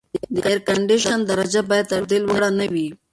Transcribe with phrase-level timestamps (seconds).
[0.33, 2.87] د اېرکنډیشن درجه باید تر دې لوړه نه وي.